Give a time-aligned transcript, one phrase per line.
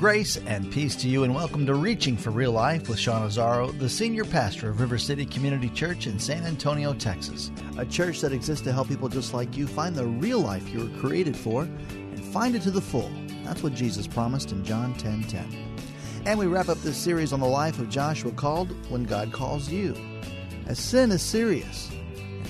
[0.00, 3.78] Grace and peace to you, and welcome to Reaching for Real Life with Sean Azzaro,
[3.78, 7.50] the senior pastor of River City Community Church in San Antonio, Texas.
[7.76, 10.78] A church that exists to help people just like you find the real life you
[10.78, 13.10] were created for and find it to the full.
[13.44, 15.76] That's what Jesus promised in John 10 10.
[16.24, 19.68] And we wrap up this series on the life of Joshua called When God Calls
[19.68, 19.94] You.
[20.66, 21.90] As sin is serious,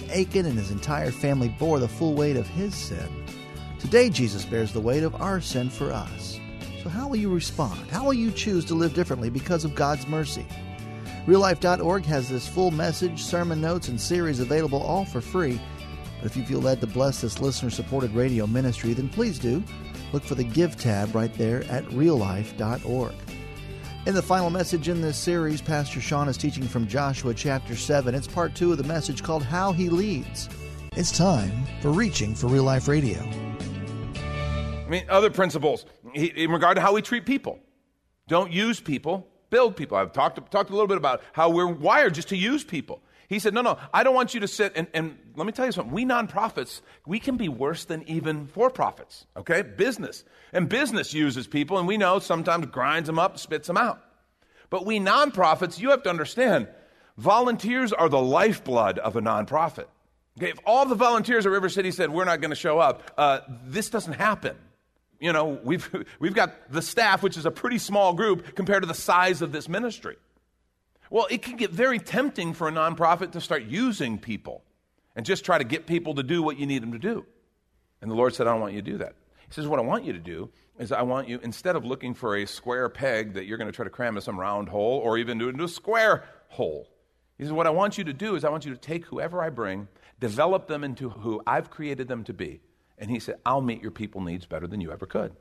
[0.03, 3.27] and Achan and his entire family bore the full weight of his sin,
[3.81, 6.40] today Jesus bears the weight of our sin for us.
[6.83, 7.91] So, how will you respond?
[7.91, 10.47] How will you choose to live differently because of God's mercy?
[11.27, 15.61] RealLife.org has this full message, sermon notes, and series available all for free.
[16.19, 19.63] But if you feel led to bless this listener supported radio ministry, then please do.
[20.15, 23.15] Look for the Give tab right there at reallife.org.
[24.07, 28.15] In the final message in this series, Pastor Sean is teaching from Joshua chapter 7.
[28.15, 30.49] It's part two of the message called How He Leads.
[30.97, 33.19] It's time for Reaching for Real Life Radio.
[33.19, 35.85] I mean, other principles
[36.15, 37.59] in regard to how we treat people.
[38.29, 39.97] Don't use people, build people.
[39.97, 43.03] I've talked, talked a little bit about how we're wired just to use people.
[43.29, 45.67] He said, No, no, I don't want you to sit and, and let me tell
[45.67, 45.93] you something.
[45.93, 49.63] We nonprofits, we can be worse than even for profits, okay?
[49.63, 50.25] Business.
[50.53, 54.01] And business uses people, and we know sometimes grinds them up, spits them out.
[54.69, 56.69] But we nonprofits, you have to understand,
[57.17, 59.87] volunteers are the lifeblood of a nonprofit.
[60.39, 63.13] Okay, if all the volunteers at River City said, We're not going to show up,
[63.17, 64.57] uh, this doesn't happen
[65.21, 68.87] you know, we've, we've got the staff, which is a pretty small group compared to
[68.87, 70.17] the size of this ministry.
[71.11, 74.63] Well, it can get very tempting for a nonprofit to start using people
[75.17, 77.27] and just try to get people to do what you need them to do.
[78.01, 79.15] And the Lord said, I don't want you to do that.
[79.49, 82.15] He says, What I want you to do is I want you, instead of looking
[82.15, 84.99] for a square peg that you're going to try to cram into some round hole
[84.99, 86.89] or even do it into a square hole,
[87.37, 89.43] he says, What I want you to do is I want you to take whoever
[89.43, 89.89] I bring,
[90.21, 92.61] develop them into who I've created them to be,
[93.01, 95.33] and he said, I'll meet your people needs better than you ever could.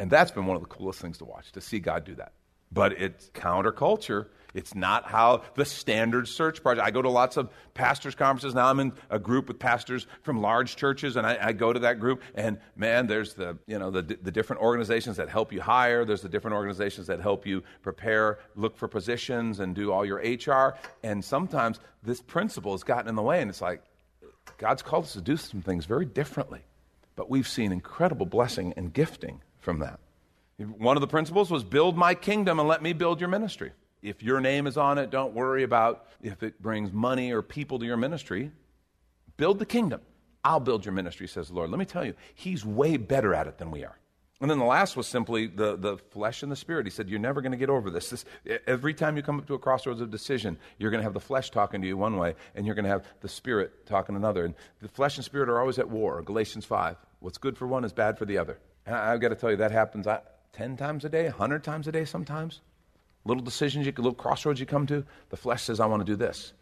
[0.00, 2.32] And that's been one of the coolest things to watch, to see God do that.
[2.72, 4.26] But it's counterculture.
[4.52, 6.84] It's not how the standard search project.
[6.86, 8.54] I go to lots of pastors' conferences.
[8.54, 11.80] Now I'm in a group with pastors from large churches, and I, I go to
[11.80, 12.22] that group.
[12.34, 16.04] And man, there's the you know the, the different organizations that help you hire.
[16.04, 20.18] There's the different organizations that help you prepare, look for positions, and do all your
[20.18, 20.76] HR.
[21.04, 23.82] And sometimes this principle has gotten in the way, and it's like
[24.58, 26.64] God's called us to do some things very differently.
[27.16, 29.98] But we've seen incredible blessing and gifting from that.
[30.58, 33.72] One of the principles was build my kingdom and let me build your ministry.
[34.02, 37.78] If your name is on it, don't worry about if it brings money or people
[37.78, 38.52] to your ministry.
[39.36, 40.00] Build the kingdom.
[40.44, 41.70] I'll build your ministry, says the Lord.
[41.70, 43.98] Let me tell you, He's way better at it than we are.
[44.40, 46.84] And then the last was simply the, the flesh and the spirit.
[46.84, 48.10] He said, You're never going to get over this.
[48.10, 48.24] this.
[48.66, 51.20] Every time you come up to a crossroads of decision, you're going to have the
[51.20, 54.44] flesh talking to you one way, and you're going to have the spirit talking another.
[54.44, 56.20] And the flesh and spirit are always at war.
[56.20, 56.96] Galatians 5.
[57.20, 58.58] What's good for one is bad for the other.
[58.84, 60.20] And I, have got to tell you, that happens uh,
[60.52, 62.60] 10 times a day, 100 times a day sometimes.
[63.24, 66.14] Little decisions, you, little crossroads you come to, the flesh says, I want to do
[66.14, 66.52] this.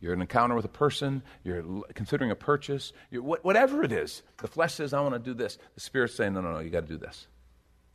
[0.00, 4.22] You're an encounter with a person, you're considering a purchase, whatever it is.
[4.38, 5.58] The flesh says, I want to do this.
[5.74, 7.26] The spirit's saying, no, no, no, you got to do this.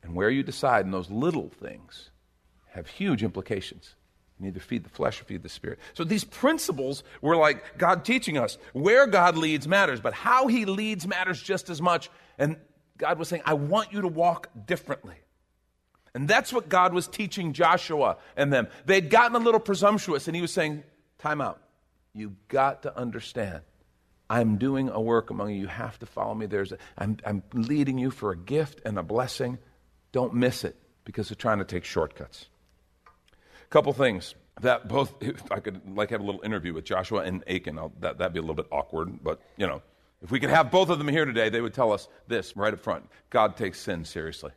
[0.01, 2.09] And where you decide in those little things
[2.71, 3.95] have huge implications.
[4.41, 5.79] You to feed the flesh or feed the spirit.
[5.93, 10.63] So these principles were like God teaching us where God leads matters, but how he
[10.63, 12.09] leads matters just as much.
[12.37, 12.55] And
[12.97, 15.15] God was saying, I want you to walk differently.
[16.13, 18.67] And that's what God was teaching Joshua and them.
[18.85, 20.83] They'd gotten a little presumptuous, and he was saying,
[21.19, 21.61] Time out.
[22.13, 23.61] You've got to understand.
[24.29, 25.61] I'm doing a work among you.
[25.61, 26.45] You have to follow me.
[26.45, 29.57] There's a, I'm, I'm leading you for a gift and a blessing.
[30.11, 32.47] Don't miss it because they're trying to take shortcuts.
[33.07, 37.21] A couple things that both, if I could like have a little interview with Joshua
[37.21, 39.81] and Achan, I'll, that, that'd be a little bit awkward, but you know,
[40.21, 42.73] if we could have both of them here today, they would tell us this right
[42.73, 44.51] up front God takes sin seriously.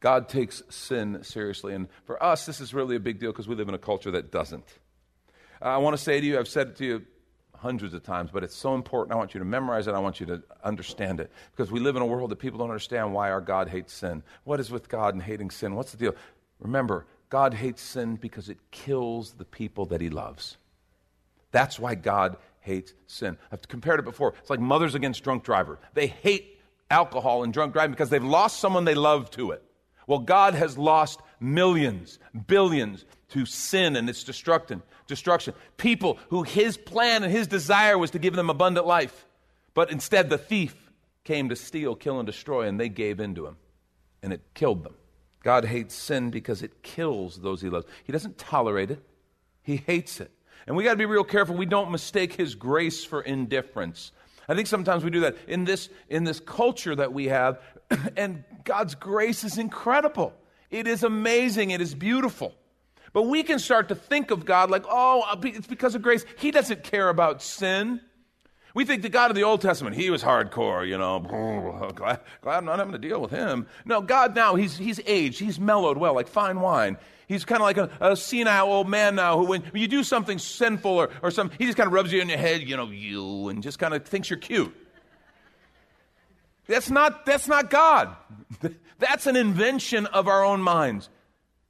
[0.00, 1.74] God takes sin seriously.
[1.74, 4.10] And for us, this is really a big deal because we live in a culture
[4.12, 4.64] that doesn't.
[5.60, 7.06] I want to say to you, I've said it to you
[7.56, 9.12] hundreds of times, but it's so important.
[9.12, 9.94] I want you to memorize it.
[9.94, 11.30] I want you to understand it.
[11.52, 14.22] Because we live in a world that people don't understand why our God hates sin.
[14.44, 15.74] What is with God and hating sin?
[15.74, 16.14] What's the deal?
[16.58, 20.56] Remember, God hates sin because it kills the people that he loves.
[21.52, 23.36] That's why God hates sin.
[23.52, 24.34] I've compared it before.
[24.40, 25.78] It's like mothers against drunk driver.
[25.94, 26.58] They hate
[26.90, 29.62] alcohol and drunk driving because they've lost someone they love to it.
[30.06, 34.82] Well, God has lost millions, billions to sin and its destruction.
[35.06, 35.54] Destruction.
[35.76, 39.26] People who his plan and his desire was to give them abundant life,
[39.74, 40.76] but instead the thief
[41.24, 43.56] came to steal, kill, and destroy, and they gave in to him,
[44.22, 44.94] and it killed them.
[45.42, 47.86] God hates sin because it kills those he loves.
[48.04, 49.02] He doesn't tolerate it,
[49.62, 50.30] he hates it.
[50.66, 54.12] And we got to be real careful we don't mistake his grace for indifference.
[54.48, 57.60] I think sometimes we do that in this in this culture that we have
[58.16, 60.34] and God's grace is incredible.
[60.70, 62.54] It is amazing, it is beautiful.
[63.12, 66.24] But we can start to think of God like, "Oh, uh, it's because of grace.
[66.38, 68.00] He doesn't care about sin."
[68.72, 71.18] We think the God of the Old Testament, he was hardcore, you know,
[71.94, 73.66] glad, glad I'm not having to deal with him.
[73.84, 76.96] No, God now, he's, he's aged, he's mellowed well, like fine wine.
[77.26, 80.38] He's kind of like a, a, senile old man now who, when you do something
[80.38, 82.90] sinful or, or something, he just kind of rubs you in your head, you know,
[82.90, 84.74] you, and just kind of thinks you're cute.
[86.70, 88.14] That's not, that's not God.
[89.00, 91.08] That's an invention of our own minds.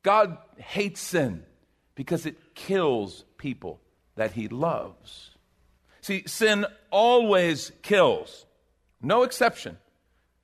[0.02, 1.44] God hates sin
[1.94, 3.80] because it kills people
[4.16, 5.30] that he loves.
[6.02, 8.44] See, sin always kills,
[9.00, 9.78] no exception.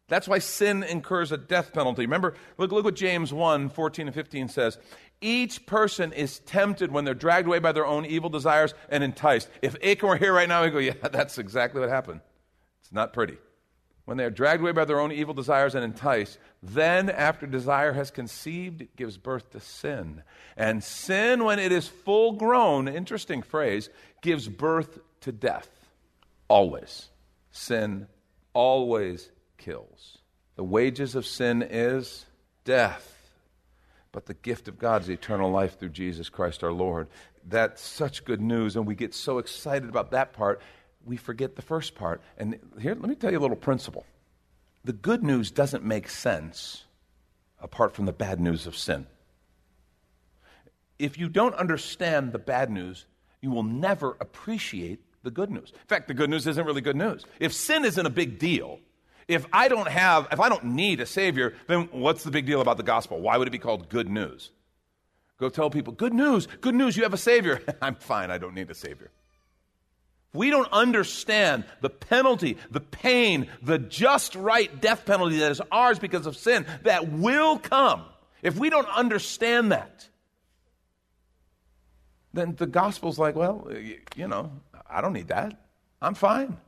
[0.09, 2.03] That's why sin incurs a death penalty.
[2.03, 4.79] Remember, look, look what James 1 14 and 15 says.
[5.21, 9.49] Each person is tempted when they're dragged away by their own evil desires and enticed.
[9.61, 12.21] If Achan were here right now, he'd go, Yeah, that's exactly what happened.
[12.81, 13.39] It's not pretty.
[14.07, 17.93] When they are dragged away by their own evil desires and enticed, then after desire
[17.93, 20.23] has conceived, it gives birth to sin.
[20.57, 23.91] And sin, when it is full grown, interesting phrase,
[24.23, 25.69] gives birth to death.
[26.47, 27.09] Always.
[27.51, 28.07] Sin
[28.53, 30.19] always kills.
[30.55, 32.27] The wages of sin is
[32.65, 33.13] death.
[34.13, 37.09] But the gift of God is eternal life through Jesus Christ our Lord.
[37.45, 40.61] That's such good news, and we get so excited about that part,
[41.07, 42.21] we forget the first part.
[42.37, 44.05] And here, let me tell you a little principle.
[44.85, 46.85] The good news doesn't make sense
[47.61, 49.07] apart from the bad news of sin.
[50.99, 53.07] If you don't understand the bad news,
[53.41, 55.73] you will never appreciate the good news.
[55.73, 57.25] In fact, the good news isn't really good news.
[57.41, 58.81] If sin isn't a big deal,
[59.29, 62.61] if I don't have, if I don't need a Savior, then what's the big deal
[62.61, 63.21] about the gospel?
[63.21, 64.51] Why would it be called good news?
[65.39, 67.61] Go tell people, good news, good news, you have a Savior.
[67.83, 69.11] I'm fine, I don't need a Savior.
[70.37, 75.99] We don't understand the penalty, the pain, the just right death penalty that is ours
[75.99, 78.05] because of sin that will come.
[78.43, 80.09] If we don't understand that,
[82.33, 83.69] then the gospel's like, well,
[84.15, 84.53] you know,
[84.89, 85.59] I don't need that.
[86.01, 86.59] I'm fine.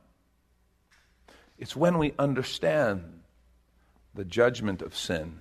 [1.57, 3.21] It's when we understand
[4.15, 5.39] the judgment of sin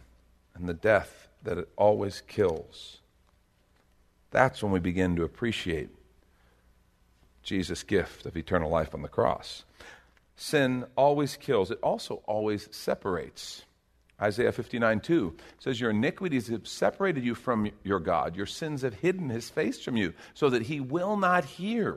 [0.54, 2.98] and the death that it always kills.
[4.30, 5.88] That's when we begin to appreciate
[7.48, 9.64] Jesus' gift of eternal life on the cross.
[10.36, 13.64] Sin always kills, it also always separates.
[14.20, 18.36] Isaiah 59 2 says, Your iniquities have separated you from your God.
[18.36, 21.96] Your sins have hidden his face from you, so that he will not hear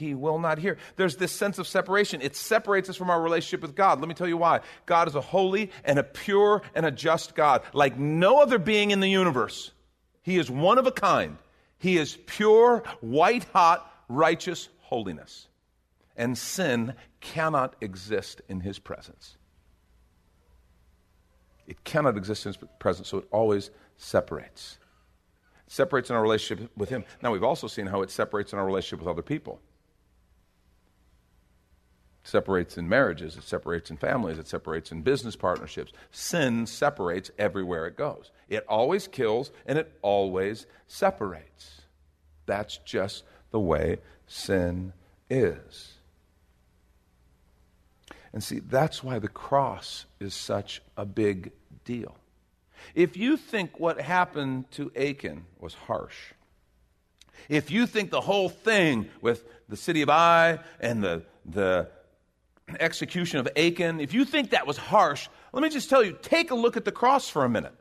[0.00, 0.78] he will not hear.
[0.96, 2.22] There's this sense of separation.
[2.22, 4.00] It separates us from our relationship with God.
[4.00, 4.60] Let me tell you why.
[4.86, 8.92] God is a holy and a pure and a just God, like no other being
[8.92, 9.72] in the universe.
[10.22, 11.36] He is one of a kind.
[11.78, 15.48] He is pure, white hot, righteous holiness.
[16.16, 19.36] And sin cannot exist in his presence.
[21.66, 24.78] It cannot exist in his presence, so it always separates.
[25.66, 27.04] It separates in our relationship with him.
[27.22, 29.60] Now, we've also seen how it separates in our relationship with other people
[32.22, 35.92] separates in marriages, it separates in families, it separates in business partnerships.
[36.10, 38.30] Sin separates everywhere it goes.
[38.48, 41.82] It always kills and it always separates.
[42.46, 44.92] That's just the way sin
[45.28, 45.94] is.
[48.32, 51.52] And see, that's why the cross is such a big
[51.84, 52.16] deal.
[52.94, 56.32] If you think what happened to Achan was harsh,
[57.48, 61.88] if you think the whole thing with the city of Ai and the, the
[62.78, 66.50] execution of Achan, if you think that was harsh, let me just tell you take
[66.50, 67.74] a look at the cross for a minute.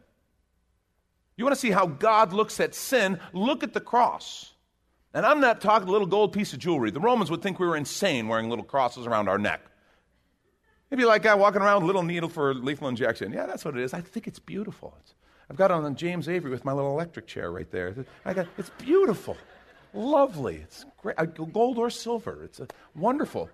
[1.37, 3.19] You want to see how God looks at sin?
[3.31, 4.51] Look at the cross.
[5.13, 6.91] And I'm not talking a little gold piece of jewelry.
[6.91, 9.61] The Romans would think we were insane wearing little crosses around our neck.
[10.91, 13.31] Maybe like guy walking around with a little needle for lethal injection.
[13.31, 13.93] Yeah, that's what it is.
[13.93, 14.95] I think it's beautiful.
[15.01, 15.13] It's,
[15.49, 17.95] I've got on James Avery with my little electric chair right there.
[18.25, 19.37] I got, it's beautiful,
[19.93, 20.57] lovely.
[20.57, 22.43] It's great, uh, gold or silver.
[22.43, 23.49] It's a, wonderful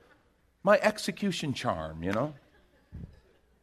[0.66, 2.34] my execution charm, you know?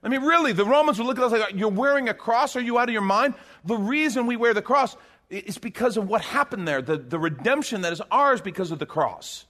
[0.05, 2.55] I mean, really, the Romans would look at us like, You're wearing a cross?
[2.57, 3.35] Are you out of your mind?
[3.65, 4.97] The reason we wear the cross
[5.37, 8.87] is because of what happened there, the, the redemption that is ours because of the
[8.87, 9.47] cross.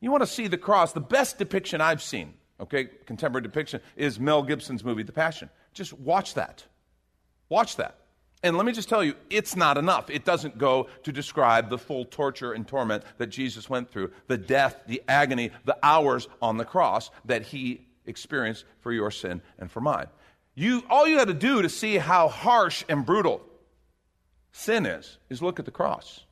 [0.00, 4.20] You want to see the cross, the best depiction I've seen okay, contemporary depiction, is
[4.20, 5.50] Mel Gibson's movie, The Passion.
[5.72, 6.64] Just watch that.
[7.48, 7.96] Watch that.
[8.42, 10.08] And let me just tell you, it's not enough.
[10.08, 14.38] It doesn't go to describe the full torture and torment that Jesus went through, the
[14.38, 19.70] death, the agony, the hours on the cross that he experienced for your sin and
[19.70, 20.06] for mine.
[20.54, 23.40] You, all you had to do to see how harsh and brutal
[24.52, 26.24] sin is, is look at the cross.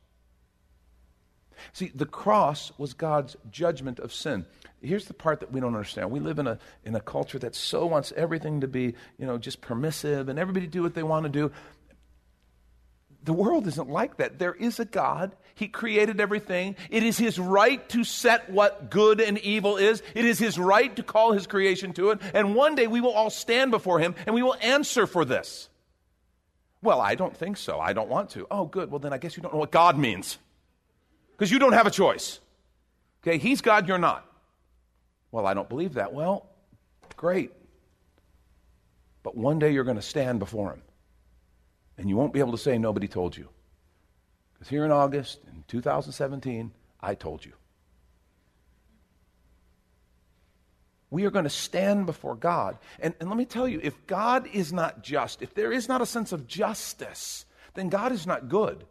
[1.73, 4.45] See, the cross was God's judgment of sin.
[4.81, 6.09] Here's the part that we don't understand.
[6.09, 9.37] We live in a, in a culture that so wants everything to be, you know,
[9.37, 11.51] just permissive and everybody do what they want to do.
[13.23, 14.39] The world isn't like that.
[14.39, 15.35] There is a God.
[15.55, 16.75] He created everything.
[16.89, 20.01] It is His right to set what good and evil is.
[20.15, 22.21] It is His right to call His creation to it.
[22.33, 25.69] And one day we will all stand before Him and we will answer for this.
[26.81, 27.79] Well, I don't think so.
[27.79, 28.47] I don't want to.
[28.49, 28.89] Oh, good.
[28.89, 30.37] Well, then I guess you don't know what God means.
[31.31, 32.39] Because you don't have a choice.
[33.21, 34.25] Okay, He's God, you're not.
[35.31, 36.13] Well, I don't believe that.
[36.13, 36.47] Well,
[37.17, 37.51] great.
[39.23, 40.81] But one day you're going to stand before Him.
[41.99, 43.49] And you won't be able to say nobody told you.
[44.53, 47.51] Because here in August, in 2017, I told you.
[51.11, 52.77] We are going to stand before God.
[52.99, 56.01] And, and let me tell you, if God is not just, if there is not
[56.01, 58.85] a sense of justice, then God is not good.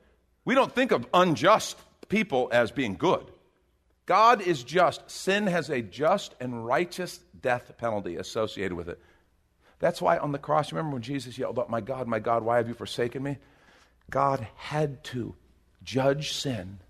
[0.45, 3.25] We don't think of unjust people as being good.
[4.05, 5.11] God is just.
[5.11, 9.01] Sin has a just and righteous death penalty associated with it.
[9.79, 12.57] That's why on the cross, remember when Jesus yelled out, My God, my God, why
[12.57, 13.39] have you forsaken me?
[14.11, 15.35] God had to
[15.85, 16.81] judge sin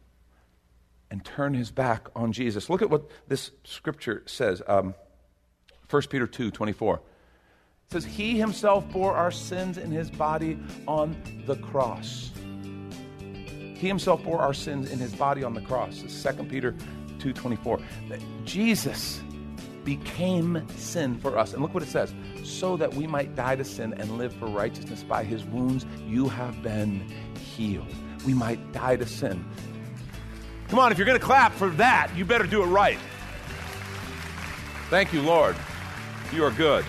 [1.11, 2.71] and turn his back on Jesus.
[2.71, 4.63] Look at what this scripture says.
[4.67, 4.95] Um,
[5.91, 6.95] 1 Peter 2 24.
[6.97, 7.03] It
[7.93, 11.17] says, He himself bore our sins in his body on
[11.47, 12.31] the cross.
[13.79, 16.03] He himself bore our sins in his body on the cross.
[16.03, 16.75] 2 Peter
[17.19, 17.81] 2:24.
[18.45, 19.21] Jesus
[19.89, 21.55] became sin for us.
[21.55, 22.13] And look what it says
[22.45, 25.03] so that we might die to sin and live for righteousness.
[25.03, 27.87] By his wounds, you have been healed.
[28.27, 29.43] We might die to sin.
[30.69, 32.99] Come on, if you're going to clap for that, you better do it right.
[34.91, 35.57] Thank you, Lord.
[36.35, 36.85] You are good.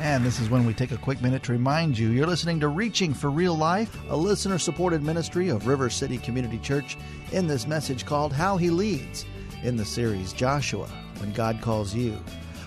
[0.00, 2.68] And this is when we take a quick minute to remind you you're listening to
[2.68, 6.96] Reaching for Real Life, a listener supported ministry of River City Community Church,
[7.30, 9.24] in this message called How He Leads
[9.62, 10.88] in the series Joshua
[11.22, 12.18] When God Calls You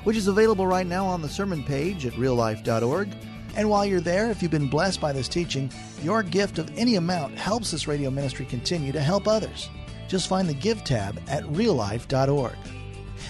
[0.05, 3.09] which is available right now on the sermon page at reallife.org.
[3.57, 5.71] And while you're there, if you've been blessed by this teaching,
[6.03, 9.69] your gift of any amount helps this radio ministry continue to help others.
[10.07, 12.55] Just find the Give tab at reallife.org.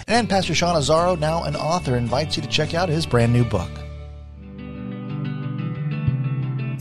[0.06, 3.44] And Pastor Sean Azzaro, now an author, invites you to check out his brand new
[3.44, 3.70] book.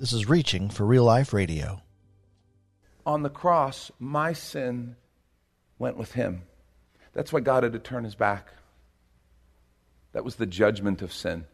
[0.00, 1.80] This is Reaching for Real Life Radio.
[3.06, 4.96] On the cross, my sin
[5.78, 6.42] went with him.
[7.12, 8.48] That's why God had to turn his back.
[10.12, 11.44] That was the judgment of sin.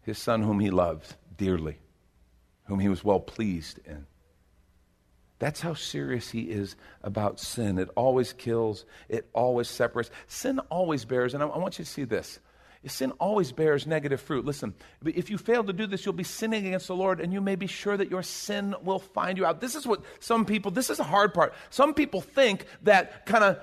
[0.00, 1.78] His son, whom he loved dearly,
[2.64, 4.06] whom he was well pleased in.
[5.38, 7.78] That's how serious he is about sin.
[7.78, 10.10] It always kills, it always separates.
[10.28, 12.38] Sin always bears, and I, want you to see this
[12.90, 14.44] sin always bears negative fruit.
[14.44, 14.74] Listen,
[15.04, 17.56] if you fail to do this, you'll be sinning against the Lord, and you may
[17.56, 19.60] be sure that your sin will find you out.
[19.60, 21.54] This is what some people, this is the hard part.
[21.70, 23.58] Some people think that kind of,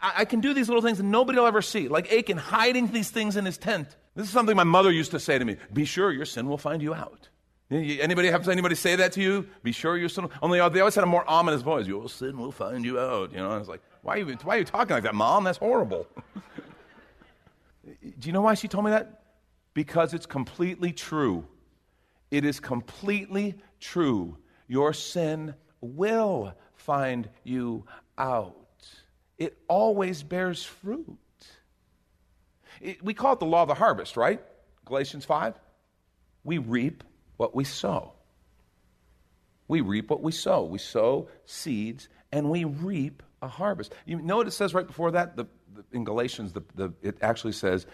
[0.00, 1.88] I, I, can do these little things and nobody will ever see.
[1.88, 3.96] Like Achan hiding these things in his tent.
[4.14, 6.58] This is something my mother used to say to me Be sure your sin will
[6.58, 7.28] find you out.
[7.70, 9.46] Anybody have anybody say that to you?
[9.62, 10.28] Be sure your sin.
[10.42, 11.86] Only uh, they always had a more ominous voice.
[11.86, 13.30] Your sin will find you out.
[13.30, 15.44] You know, I was like, why are you, why are you talking like that, mom?
[15.44, 16.08] That's horrible.
[18.20, 19.22] Do you know why she told me that?
[19.72, 21.46] Because it's completely true.
[22.30, 24.36] It is completely true.
[24.68, 27.86] Your sin will find you
[28.18, 28.56] out.
[29.38, 31.16] It always bears fruit.
[32.80, 34.42] It, we call it the law of the harvest, right?
[34.84, 35.54] Galatians 5.
[36.44, 37.04] We reap
[37.36, 38.12] what we sow.
[39.66, 40.64] We reap what we sow.
[40.64, 43.94] We sow seeds and we reap a harvest.
[44.04, 45.36] You know what it says right before that?
[45.36, 47.86] The, the, in Galatians, the, it actually says,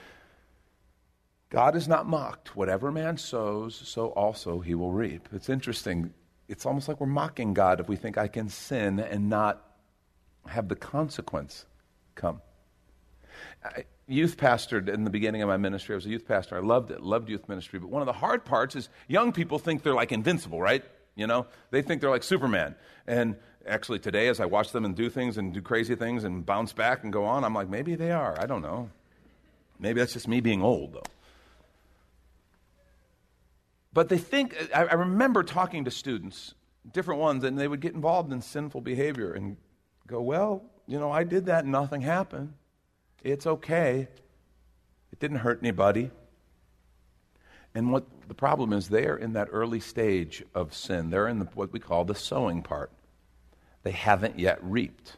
[1.51, 2.57] God is not mocked.
[2.57, 5.29] Whatever man sows, so also he will reap.
[5.33, 6.13] It's interesting.
[6.49, 9.63] It's almost like we're mocking God if we think I can sin and not
[10.47, 11.67] have the consequence
[12.15, 12.41] come.
[13.65, 15.95] I, youth pastored in the beginning of my ministry.
[15.95, 16.57] I was a youth pastor.
[16.57, 17.79] I loved it, loved youth ministry.
[17.79, 20.85] But one of the hard parts is young people think they're like invincible, right?
[21.15, 22.75] You know, they think they're like Superman.
[23.07, 23.37] And
[23.67, 26.73] actually, today, as I watch them and do things and do crazy things and bounce
[26.73, 28.39] back and go on, I'm like, maybe they are.
[28.39, 28.91] I don't know.
[29.79, 31.03] Maybe that's just me being old, though.
[33.97, 36.55] But they think, I, I remember talking to students,
[36.93, 39.57] different ones, and they would get involved in sinful behavior and
[40.07, 42.53] go, well, you know, I did that and nothing happened.
[43.25, 44.09] It's okay.
[45.13, 46.11] It didn't hurt anybody.
[47.75, 51.09] And what the problem is, they're in that early stage of sin.
[51.09, 52.93] They're in the, what we call the sowing part.
[53.83, 55.17] They haven't yet reaped.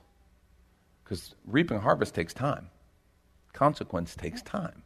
[1.02, 2.70] Because reaping harvest takes time,
[3.52, 4.84] consequence takes time.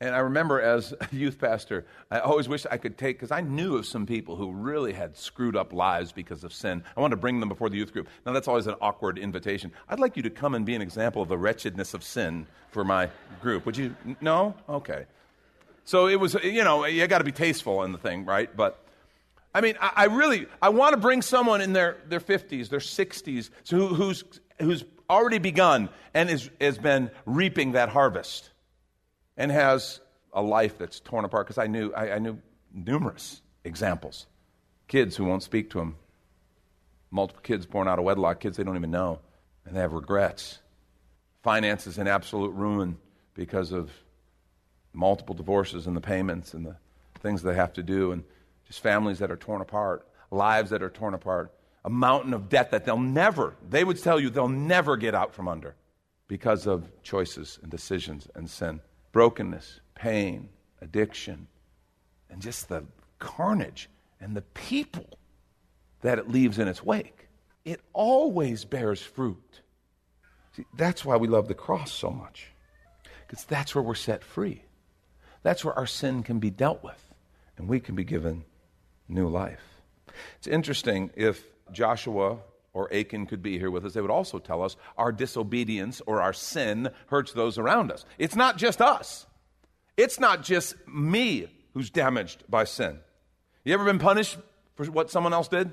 [0.00, 3.40] And I remember as a youth pastor, I always wish I could take, because I
[3.40, 6.82] knew of some people who really had screwed up lives because of sin.
[6.96, 8.08] I wanted to bring them before the youth group.
[8.24, 9.72] Now, that's always an awkward invitation.
[9.88, 12.84] I'd like you to come and be an example of the wretchedness of sin for
[12.84, 13.08] my
[13.40, 13.64] group.
[13.66, 13.94] Would you?
[14.20, 14.54] No?
[14.68, 15.06] Okay.
[15.84, 18.54] So it was, you know, you got to be tasteful in the thing, right?
[18.54, 18.82] But
[19.54, 22.80] I mean, I, I really, I want to bring someone in their, their 50s, their
[22.80, 24.24] 60s, who, who's,
[24.58, 28.50] who's already begun and is, has been reaping that harvest
[29.36, 30.00] and has
[30.32, 31.46] a life that's torn apart.
[31.46, 32.38] Because I knew, I, I knew
[32.72, 34.26] numerous examples.
[34.88, 35.96] Kids who won't speak to them,
[37.10, 39.18] multiple kids born out of wedlock, kids they don't even know,
[39.64, 40.60] and they have regrets.
[41.42, 42.98] Finances in absolute ruin
[43.34, 43.90] because of
[44.92, 46.76] multiple divorces and the payments and the
[47.20, 48.24] things they have to do, and
[48.66, 51.52] just families that are torn apart, lives that are torn apart,
[51.84, 55.34] a mountain of debt that they'll never, they would tell you they'll never get out
[55.34, 55.74] from under
[56.28, 58.80] because of choices and decisions and sin.
[59.16, 60.50] Brokenness, pain,
[60.82, 61.46] addiction,
[62.28, 62.84] and just the
[63.18, 63.88] carnage
[64.20, 65.06] and the people
[66.02, 67.28] that it leaves in its wake.
[67.64, 69.62] It always bears fruit.
[70.54, 72.48] See, that's why we love the cross so much,
[73.26, 74.64] because that's where we're set free.
[75.42, 77.02] That's where our sin can be dealt with
[77.56, 78.44] and we can be given
[79.08, 79.80] new life.
[80.36, 82.40] It's interesting if Joshua
[82.76, 86.20] or Achan could be here with us, they would also tell us our disobedience or
[86.20, 88.04] our sin hurts those around us.
[88.18, 89.26] It's not just us,
[89.96, 92.98] it's not just me who's damaged by sin.
[93.64, 94.36] You ever been punished
[94.74, 95.72] for what someone else did?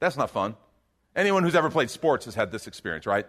[0.00, 0.56] That's not fun.
[1.14, 3.26] Anyone who's ever played sports has had this experience, right?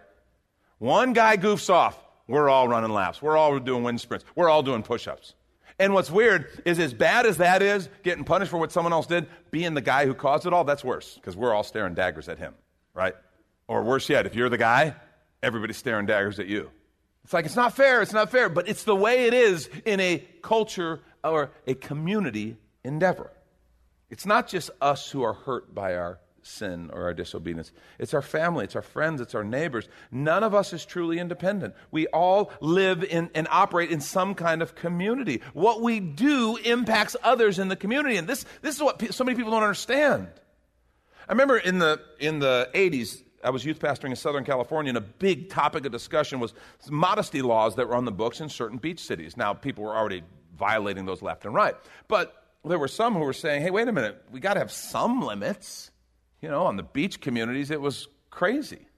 [0.78, 4.62] One guy goofs off, we're all running laps, we're all doing wind sprints, we're all
[4.62, 5.34] doing push ups.
[5.78, 9.06] And what's weird is, as bad as that is, getting punished for what someone else
[9.06, 12.28] did, being the guy who caused it all, that's worse because we're all staring daggers
[12.28, 12.54] at him,
[12.94, 13.14] right?
[13.68, 14.94] Or worse yet, if you're the guy,
[15.42, 16.70] everybody's staring daggers at you.
[17.24, 20.00] It's like, it's not fair, it's not fair, but it's the way it is in
[20.00, 23.30] a culture or a community endeavor.
[24.10, 27.72] It's not just us who are hurt by our sin or our disobedience.
[27.98, 29.88] It's our family, it's our friends, it's our neighbors.
[30.10, 31.74] None of us is truly independent.
[31.90, 35.40] We all live in and operate in some kind of community.
[35.52, 39.36] What we do impacts others in the community, and this, this is what so many
[39.36, 40.28] people don't understand.
[41.28, 44.98] I remember in the, in the 80s, I was youth pastoring in Southern California, and
[44.98, 46.54] a big topic of discussion was
[46.90, 49.36] modesty laws that were on the books in certain beach cities.
[49.36, 50.22] Now, people were already
[50.56, 51.74] violating those left and right.
[52.08, 54.70] But there were some who were saying, hey, wait a minute, we got to have
[54.70, 55.90] some limits
[56.42, 58.88] you know, on the beach communities, it was crazy.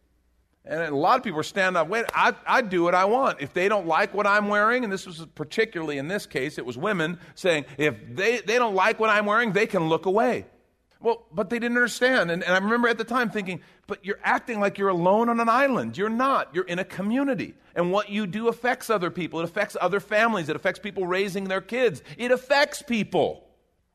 [0.65, 3.43] And a lot of people were standing up, wait, I, I do what I want.
[3.43, 6.65] If they don't like what I'm wearing, and this was particularly in this case, it
[6.65, 10.47] was women saying, if they, they don't like what I'm wearing, they can look away.
[11.05, 12.31] Well, but they didn't understand.
[12.31, 15.39] And, and I remember at the time thinking, but you're acting like you're alone on
[15.39, 15.99] an island.
[15.99, 16.55] You're not.
[16.55, 17.53] You're in a community.
[17.77, 19.41] And what you do affects other people.
[19.41, 20.49] It affects other families.
[20.49, 22.03] It affects people raising their kids.
[22.17, 23.45] It affects people.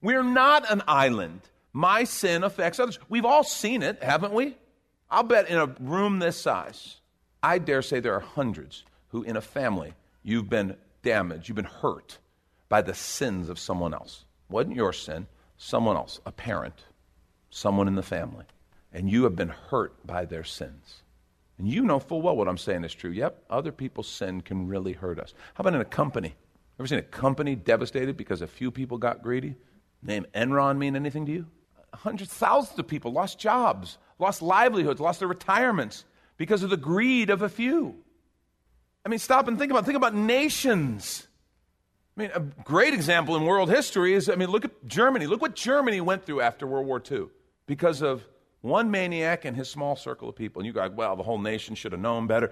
[0.04, 1.42] We're not an island.
[1.74, 3.00] My sin affects others.
[3.10, 4.56] We've all seen it, haven't we?
[5.10, 6.98] I'll bet in a room this size,
[7.42, 11.66] I dare say there are hundreds who, in a family, you've been damaged, you've been
[11.66, 12.20] hurt
[12.70, 14.26] by the sins of someone else.
[14.48, 15.26] Wasn't your sin,
[15.58, 16.86] someone else, a parent,
[17.50, 18.46] someone in the family.
[18.92, 21.04] And you have been hurt by their sins.
[21.58, 23.12] And you know full well what I'm saying is true.
[23.12, 25.34] Yep, other people's sin can really hurt us.
[25.54, 26.36] How about in a company?
[26.80, 29.56] Ever seen a company devastated because a few people got greedy?
[30.02, 31.46] Name Enron mean anything to you?
[31.94, 36.06] hundreds, thousands of people lost jobs, lost livelihoods, lost their retirements
[36.38, 37.96] because of the greed of a few.
[39.06, 41.28] I mean, stop and think about think about nations.
[42.18, 45.26] I mean, a great example in world history is I mean, look at Germany.
[45.26, 47.28] Look what Germany went through after World War II
[47.70, 48.26] because of
[48.62, 50.60] one maniac and his small circle of people.
[50.60, 52.50] And you go, well, the whole nation should have known better.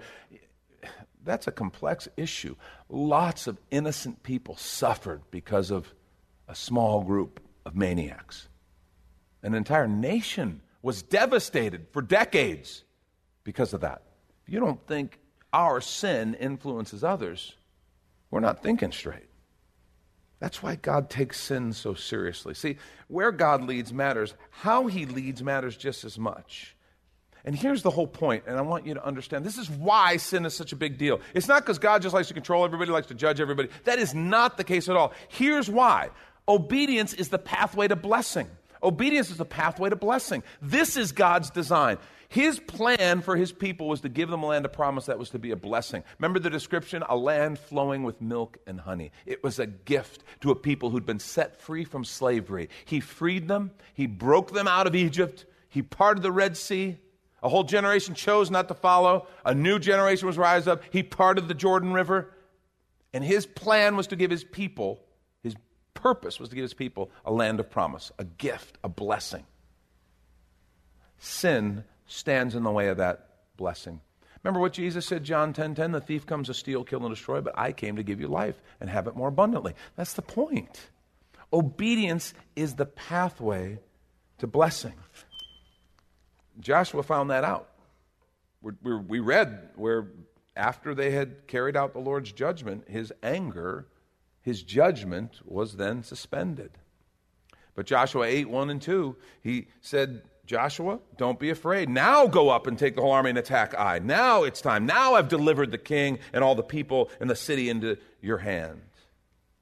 [1.24, 2.54] That's a complex issue.
[2.88, 5.92] Lots of innocent people suffered because of
[6.46, 8.48] a small group of maniacs.
[9.42, 12.84] An entire nation was devastated for decades
[13.42, 14.02] because of that.
[14.46, 15.18] If you don't think
[15.52, 17.56] our sin influences others,
[18.30, 19.27] we're not thinking straight.
[20.40, 22.54] That's why God takes sin so seriously.
[22.54, 22.76] See,
[23.08, 26.76] where God leads matters, how he leads matters just as much.
[27.44, 30.44] And here's the whole point, and I want you to understand this is why sin
[30.44, 31.20] is such a big deal.
[31.34, 33.68] It's not because God just likes to control everybody, likes to judge everybody.
[33.84, 35.12] That is not the case at all.
[35.28, 36.10] Here's why
[36.46, 38.48] obedience is the pathway to blessing.
[38.82, 40.42] Obedience is the pathway to blessing.
[40.62, 41.98] This is God's design.
[42.28, 45.30] His plan for his people was to give them a land of promise that was
[45.30, 46.04] to be a blessing.
[46.18, 47.02] Remember the description?
[47.08, 49.12] A land flowing with milk and honey.
[49.24, 52.68] It was a gift to a people who'd been set free from slavery.
[52.84, 56.98] He freed them, he broke them out of Egypt, he parted the Red Sea.
[57.42, 59.28] A whole generation chose not to follow.
[59.44, 60.82] A new generation was rise up.
[60.90, 62.34] He parted the Jordan River.
[63.12, 65.00] And his plan was to give his people,
[65.42, 65.54] his
[65.94, 69.44] purpose was to give his people a land of promise, a gift, a blessing.
[71.18, 74.00] Sin stands in the way of that blessing.
[74.42, 77.40] Remember what Jesus said, John 10 10, the thief comes to steal, kill, and destroy,
[77.40, 79.74] but I came to give you life and have it more abundantly.
[79.96, 80.90] That's the point.
[81.52, 83.78] Obedience is the pathway
[84.38, 84.94] to blessing.
[86.60, 87.68] Joshua found that out.
[88.62, 90.08] we we read where
[90.56, 93.86] after they had carried out the Lord's judgment, his anger,
[94.42, 96.72] his judgment was then suspended.
[97.74, 101.90] But Joshua 8 1 and 2, he said, Joshua, don't be afraid.
[101.90, 103.98] Now go up and take the whole army and attack Ai.
[103.98, 104.86] Now it's time.
[104.86, 108.80] Now I've delivered the king and all the people and the city into your hand.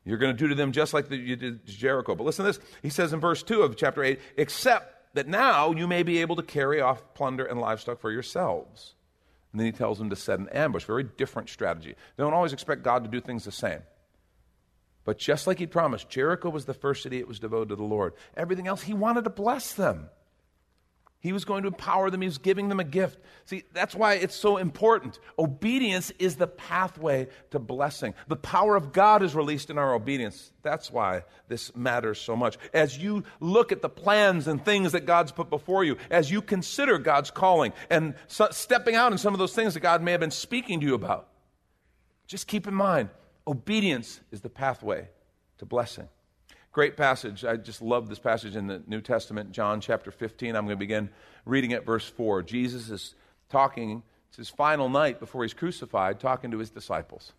[0.05, 2.14] You're going to do to them just like the, you did to Jericho.
[2.14, 2.61] But listen to this.
[2.83, 6.37] He says in verse 2 of chapter 8, except that now you may be able
[6.37, 8.94] to carry off plunder and livestock for yourselves.
[9.51, 10.85] And then he tells them to set an ambush.
[10.85, 11.96] Very different strategy.
[12.16, 13.81] They don't always expect God to do things the same.
[15.05, 17.83] But just like he promised, Jericho was the first city it was devoted to the
[17.83, 18.12] Lord.
[18.37, 20.11] Everything else, he wanted to bless them.
[21.26, 22.20] He was going to empower them.
[22.20, 23.18] He was giving them a gift.
[23.46, 25.18] See, that's why it's so important.
[25.36, 28.14] Obedience is the pathway to blessing.
[28.28, 30.52] The power of God is released in our obedience.
[30.62, 32.58] That's why this matters so much.
[32.72, 36.40] As you look at the plans and things that God's put before you, as you
[36.40, 40.12] consider God's calling and so stepping out in some of those things that God may
[40.12, 41.28] have been speaking to you about,
[42.28, 43.10] just keep in mind
[43.48, 45.08] obedience is the pathway
[45.58, 46.08] to blessing.
[46.76, 47.42] Great passage.
[47.42, 50.54] I just love this passage in the New Testament, John chapter 15.
[50.54, 51.08] I'm going to begin
[51.46, 52.42] reading at verse 4.
[52.42, 53.14] Jesus is
[53.48, 57.32] talking, it's his final night before he's crucified, talking to his disciples.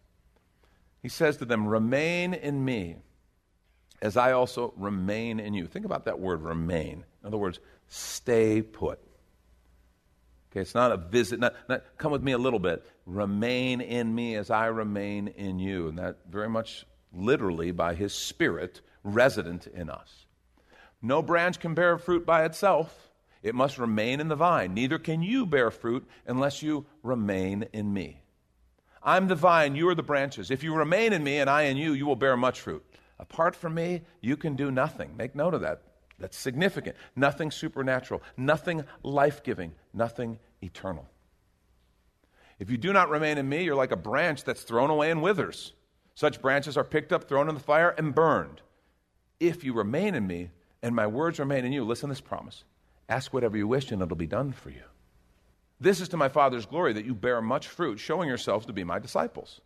[1.04, 2.96] He says to them, Remain in me
[4.02, 5.68] as I also remain in you.
[5.68, 7.06] Think about that word, remain.
[7.22, 9.00] In other words, stay put.
[10.52, 12.84] Okay, it's not a visit, not, not come with me a little bit.
[13.06, 15.90] Remain in me as I remain in you.
[15.90, 20.26] And that very much literally by his spirit resident in us.
[21.02, 23.08] No branch can bear fruit by itself,
[23.44, 24.74] it must remain in the vine.
[24.74, 28.22] Neither can you bear fruit unless you remain in me.
[29.04, 30.52] I'm the vine, you are the branches.
[30.52, 32.84] If you remain in me and I in you, you will bear much fruit.
[33.20, 35.16] Apart from me, you can do nothing.
[35.16, 35.82] Make note of that.
[36.20, 36.98] That's significant.
[37.16, 41.08] Nothing supernatural, nothing life giving, nothing eternal.
[42.60, 45.22] If you do not remain in me, you're like a branch that's thrown away and
[45.22, 45.74] withers.
[46.18, 48.62] Such branches are picked up, thrown in the fire, and burned.
[49.40, 50.50] If you remain in me
[50.82, 52.64] and my words remain in you, listen to this promise
[53.08, 54.82] ask whatever you wish and it'll be done for you.
[55.80, 58.84] This is to my Father's glory that you bear much fruit, showing yourselves to be
[58.84, 59.62] my disciples.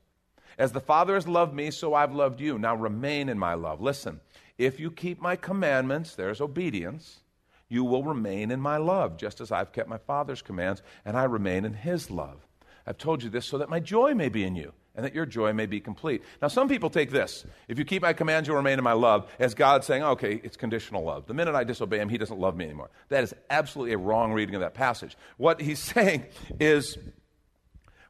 [0.57, 2.59] As the Father has loved me, so I've loved you.
[2.59, 3.79] Now remain in my love.
[3.79, 4.19] Listen,
[4.57, 7.21] if you keep my commandments, there's obedience,
[7.69, 11.23] you will remain in my love, just as I've kept my Father's commands and I
[11.23, 12.45] remain in his love.
[12.85, 15.25] I've told you this so that my joy may be in you and that your
[15.25, 16.21] joy may be complete.
[16.41, 19.31] Now, some people take this if you keep my commands, you'll remain in my love,
[19.39, 21.27] as God saying, okay, it's conditional love.
[21.27, 22.89] The minute I disobey him, he doesn't love me anymore.
[23.09, 25.17] That is absolutely a wrong reading of that passage.
[25.37, 26.25] What he's saying
[26.59, 26.97] is,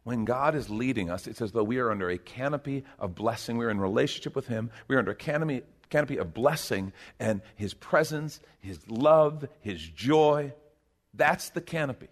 [0.04, 3.58] when God is leading us, it's as though we are under a canopy of blessing.
[3.58, 4.72] We're in relationship with Him.
[4.88, 10.54] We're under a canopy, canopy of blessing and His presence, His love, His joy.
[11.14, 12.08] That's the canopy.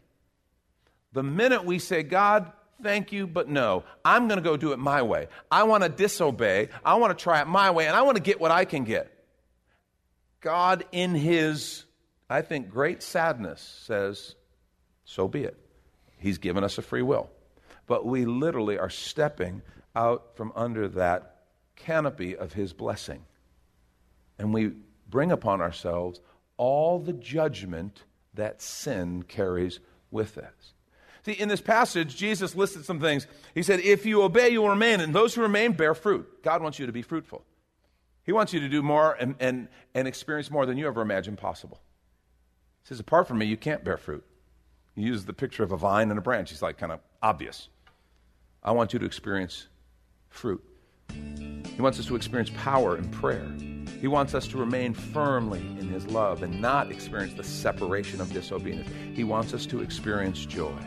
[1.13, 2.51] The minute we say, God,
[2.81, 3.83] thank you, but no.
[4.03, 5.27] I'm going to go do it my way.
[5.51, 6.69] I want to disobey.
[6.83, 8.83] I want to try it my way, and I want to get what I can
[8.83, 9.11] get.
[10.41, 11.83] God, in His,
[12.29, 14.35] I think, great sadness, says,
[15.05, 15.57] so be it.
[16.17, 17.29] He's given us a free will.
[17.89, 19.63] but we literally are stepping
[19.95, 21.41] out from under that
[21.75, 23.25] canopy of His blessing.
[24.37, 24.73] And we
[25.09, 26.21] bring upon ourselves
[26.55, 28.03] all the judgment
[28.35, 29.79] that sin carries
[30.11, 30.73] with us.
[31.33, 33.27] In this passage, Jesus listed some things.
[33.53, 36.43] He said, If you obey, you will remain, and those who remain bear fruit.
[36.43, 37.43] God wants you to be fruitful.
[38.23, 41.37] He wants you to do more and, and, and experience more than you ever imagined
[41.37, 41.81] possible.
[42.83, 44.23] He says, Apart from me, you can't bear fruit.
[44.95, 46.49] He uses the picture of a vine and a branch.
[46.49, 47.69] He's like kind of obvious.
[48.63, 49.67] I want you to experience
[50.29, 50.63] fruit.
[51.11, 53.49] He wants us to experience power in prayer.
[54.01, 58.31] He wants us to remain firmly in His love and not experience the separation of
[58.31, 58.89] disobedience.
[59.13, 60.77] He wants us to experience joy.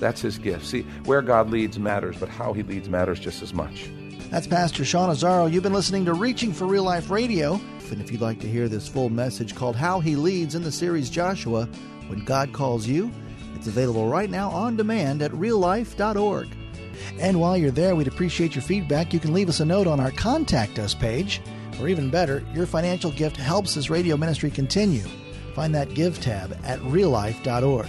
[0.00, 0.66] That's His gift.
[0.66, 3.90] See, where God leads matters, but how He leads matters just as much.
[4.30, 5.50] That's Pastor Sean Azzaro.
[5.50, 7.60] You've been listening to Reaching for Real Life Radio.
[7.90, 10.70] And if you'd like to hear this full message called How He Leads in the
[10.70, 11.64] series Joshua,
[12.08, 13.10] When God Calls You,
[13.54, 16.48] it's available right now on demand at reallife.org.
[17.18, 19.14] And while you're there, we'd appreciate your feedback.
[19.14, 21.40] You can leave us a note on our Contact Us page.
[21.80, 25.06] Or even better, your financial gift helps this radio ministry continue.
[25.54, 27.88] Find that Give tab at reallife.org.